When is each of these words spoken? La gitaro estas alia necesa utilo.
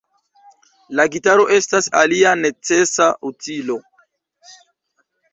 La 0.99 1.03
gitaro 1.15 1.43
estas 1.57 1.89
alia 1.99 2.31
necesa 2.39 3.09
utilo. 3.31 3.77